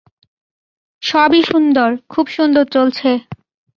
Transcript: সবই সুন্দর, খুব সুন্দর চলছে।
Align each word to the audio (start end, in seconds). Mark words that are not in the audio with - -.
সবই 1.03 1.41
সুন্দর, 1.43 1.89
খুব 2.09 2.25
সুন্দর 2.27 2.65
চলছে। 2.71 3.09